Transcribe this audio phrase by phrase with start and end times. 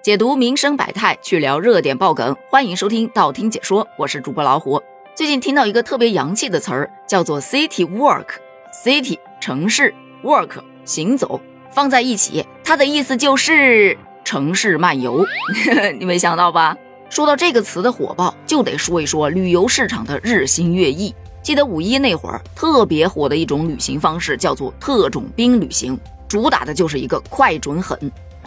[0.00, 4.80] 解读民生百态，去聊热点爆梗，欢迎收听道听解说，我是主播老虎。
[5.14, 8.26] 最近听到一个特别洋气的词儿，叫做 city walk。
[8.72, 9.92] city 城市
[10.22, 10.50] ，walk
[10.84, 11.40] 行走，
[11.72, 15.26] 放在一起，它的意思就是城市漫游。
[15.98, 16.76] 你没想到吧？
[17.10, 21.12] 说到这个词的火爆，就得说一说旅游市场的日新月异。
[21.42, 27.98] 记得五一那会儿，特别火的一种旅行方式叫做特种兵旅行，主打的就是一个快准狠。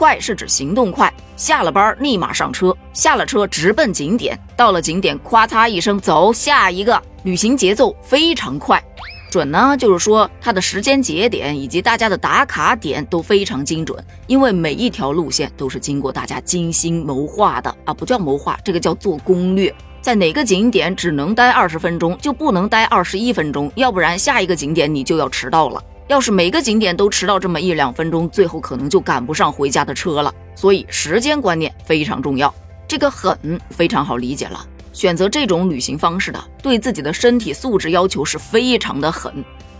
[0.01, 8.83] 快是指行动快，下了班立马上车，下了车直奔景点，到了景点咵嚓一声走下一个，旅行节奏非常快。
[9.29, 19.71] 准呢，就是说它的时间节点以及大家的打卡点都非常精准，因为每一条路线都是经过大家精心谋划的啊，不叫谋划，这个叫做攻略。
[20.01, 25.79] 在哪个景点只能待二十分钟，就不能待二十一分钟，要不然下一个景点你就要迟到了。
[26.11, 30.33] 要是每个景点都迟到这么一两分钟，最后可能就赶不上回家的车了。
[30.55, 32.53] 所以时间观念非常重要。
[32.85, 34.59] 这个狠非常好理解了，
[34.91, 39.33] 选择这种旅行方式的，对自己的身体素质要求是非常的狠。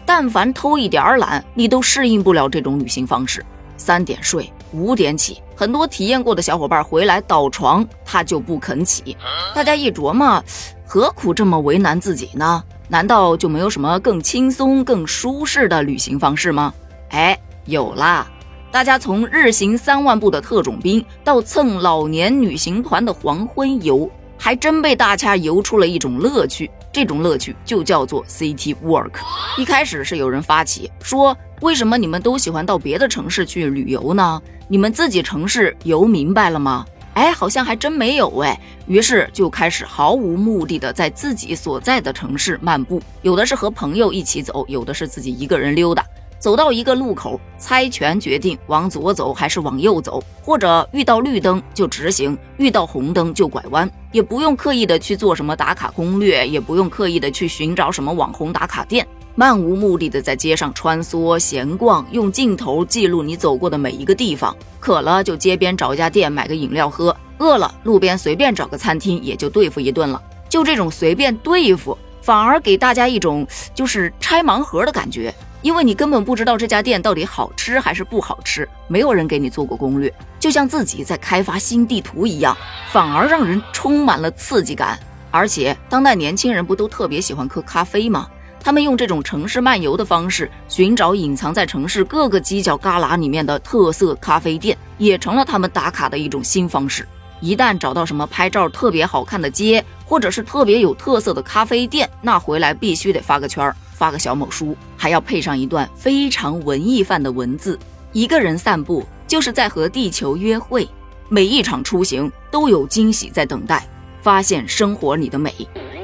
[0.05, 3.45] 但凡偷一点儿懒，你都适应不了这种旅行方式。
[3.75, 9.17] 三点睡，五点起，很多体验过的小伙伴回来倒床，他就不肯起。
[9.53, 10.41] 大家一琢磨，
[10.85, 12.63] 何苦这么为难自己呢？
[12.91, 16.73] 难道就没有什么更轻松、更舒适的旅行方式吗？
[17.11, 18.29] 哎，有啦！
[18.69, 26.69] 大家从日行三万步的特种兵到蹭老年旅行团的黄昏游，还真被大家游出了一种乐趣。
[26.91, 29.11] 这种乐趣就叫做 City Walk。
[29.57, 34.41] 一开始是有人发起说，为什么你们都喜欢到别的城市去旅游呢？
[34.67, 36.85] 你们自己城市游明白了吗？
[37.13, 38.59] 哎，好像还真没有哎。
[38.87, 46.05] 于是就开始毫无目的的在自己所在的城市漫步，有的是和朋友一起走，有的是自己一个人溜达。
[46.39, 59.07] 走到一个路口，猜拳决定往左走还是往右走，或者遇到绿灯就直行，遇到红灯就拐弯，也不用刻意的去做什么打卡攻略，也不用刻意的去寻找什么网红打卡店。
[59.35, 64.55] 漫无目的的在街上穿梭闲逛，用镜头记录你走过的每一个地方。
[64.79, 70.21] 渴了就街边找一家店买个饮料喝，饿了路边随便找个餐厅也就对付一顿了。
[70.49, 82.57] 就这种随便对付，反而给大家一种就是拆盲盒的感觉，因为你根本不知道这家店到底好吃还是不好吃，没有人给你做过攻略，就像自己在开发新地图一样，
[82.91, 84.99] 反而让人充满了刺激感。
[85.29, 88.27] 而且当代年轻人不都特别喜欢喝咖啡吗？
[88.63, 97.07] 他们用这种城市漫游的方式，寻找隐藏在城市各个犄角旮旯里面的特色咖啡店，也成了他们打卡的一种新方式。
[97.39, 107.79] 一旦找到什么拍照特别好看的街，或者是特别有特色的咖啡店，那回来必须得发个圈儿，发个小某书，还要配上一段非常文艺范的文字。
[108.11, 110.87] 一个人散步，就是在和地球约会。
[111.29, 113.87] 每一场出行都有惊喜在等待，
[114.21, 115.51] 发现生活里的美，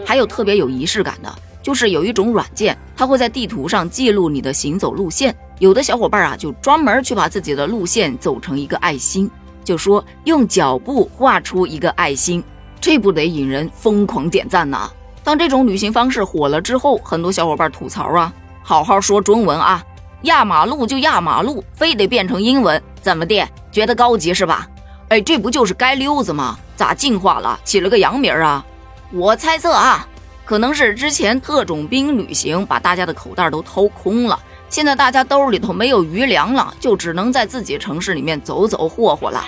[0.04, 1.32] 还有特别有仪式感的。
[1.68, 5.36] 就是有一种软件，它会在地图上记录你的行走路线。
[5.60, 9.30] 有的小伙伴啊，就专门去把自己的路线走成一个爱心，
[9.66, 12.42] 就说用脚步画出一个爱心，
[12.80, 14.90] 这不得引人疯狂点赞呐！
[15.26, 18.32] 当这种旅行方式火了之后，很多小伙伴吐槽啊，
[18.64, 19.84] 好好说中文啊，
[20.22, 23.46] 压马路就压马路，非得变成英文，怎么的？
[23.74, 24.66] 觉得高级是吧？
[25.10, 26.58] 哎，这不就是街溜子吗？
[26.78, 28.66] 咋进化了，起了个洋名啊？
[29.12, 30.08] 我猜测啊。
[30.48, 39.44] 可能是之前特种兵旅行把大家的口袋都掏空了，现在大家兜里头没有余粮了，就只能在自己城市里面走走霍霍了。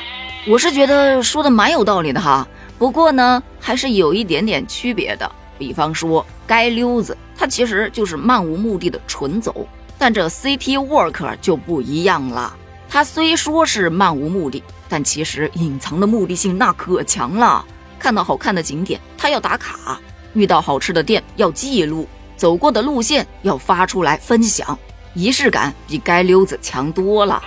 [0.46, 2.46] 我是觉得说的蛮有道理的哈，
[2.78, 5.32] 不过呢，还是有一点点区别的。
[5.58, 9.66] 比方说，街溜子它其实就是漫无目的的纯走，
[9.98, 12.54] 但这 City Walk 就不一样了。
[12.90, 17.64] 它虽说是漫无目的，但其实隐藏的目的性那可强了。
[17.98, 19.98] 看到好看的景点，它要打卡。
[20.34, 24.78] 遇到好吃的店要记录，走过的路线要发出来分享，
[25.14, 27.42] 仪式感比街溜子强多了。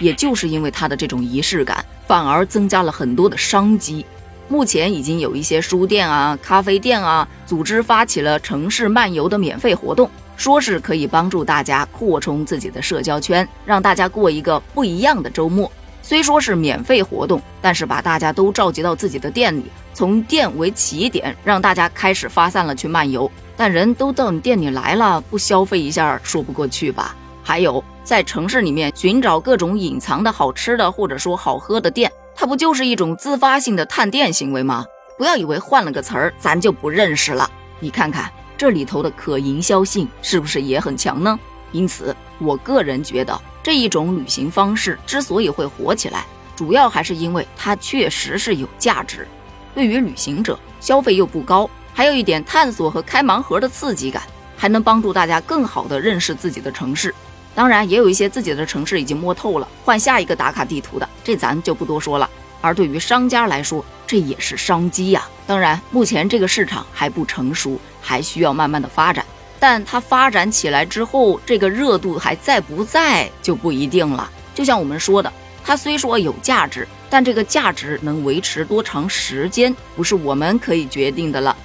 [0.00, 4.06] 也就是因为他的这种仪式感，反而增加了很多的商机。
[4.48, 15.70] 目前已经有一些书店啊、咖啡店啊，组织发起了城市漫游的免费活动，说是可以帮助大家扩充自己的社交圈，让大家过一个不一样的周末。
[16.08, 23.30] 虽说是免费活动，但是把大家都召集到自己的店里，从店为起点，让大家开始发散了去漫游。
[23.58, 27.14] 但人都到你店里来了，不消费一下说不过去吧？
[27.42, 34.86] 还有在城市里面寻找各种隐藏的好吃的或者说好喝的店，它不就是一种自发性的探店行为吗？
[35.18, 37.50] 不要以为换了个词儿咱就不认识了，
[37.80, 41.38] 你看看这里头的可营销性是不是也很强呢？
[41.72, 43.38] 因此，我个人觉得。
[43.68, 46.24] 这一种旅行方式之所以会火起来，
[46.56, 49.28] 主要还是因为它确实是有价值，
[49.74, 54.22] 对于旅行者消费又不高，还有一点探索和开盲盒的刺激感，
[54.56, 57.14] 还能帮助大家更好的认识自己的城市。
[57.54, 62.26] 当然，也有一些自己的城市已经摸透了，换下一个打卡地图的，这咱就不多说了。
[62.62, 65.28] 而对于商家来说，这也是商机呀。
[65.46, 69.22] 当然，目前这个市场还不成熟，还需要慢慢的发展。
[69.60, 74.30] 但它发展起来之后，这个热度还在不在就不一定了。
[74.54, 75.32] 就像我们说的，
[75.64, 81.56] 它虽说有价值，但这个价值能维持多长时间，不是我们可以决定的了。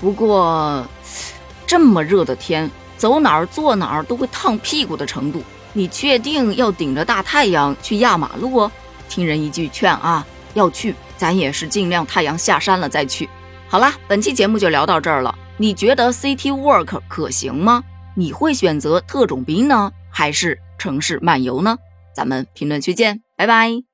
[0.00, 0.86] 不过，
[1.66, 5.42] 这么热的天，走哪儿坐哪儿都会烫屁股的程度，
[5.72, 8.70] 你确定要顶着大太阳去压马路？
[9.08, 13.28] 听人一句劝啊，要去，咱也是尽量太阳下山了再去。
[13.68, 15.34] 好啦，本期节目就聊到这儿了。
[15.60, 17.84] 你觉得 City Work 可行吗？
[18.16, 21.76] 你会选择特种兵呢，还是城市漫游呢？
[22.14, 23.89] 咱们评论区见，拜拜。